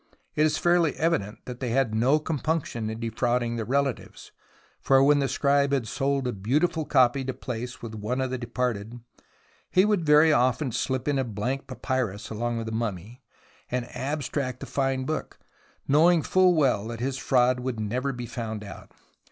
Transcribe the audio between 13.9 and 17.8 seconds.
abstract the fine Book, knowing full well that his fraud would